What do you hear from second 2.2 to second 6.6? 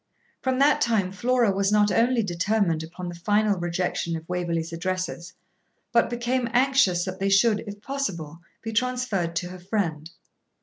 determined upon the final rejection of Waverley's addresses, but became